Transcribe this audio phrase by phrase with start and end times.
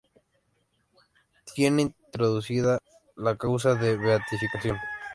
[1.53, 2.79] Tiene introducida
[3.17, 4.77] la causa de beatificación.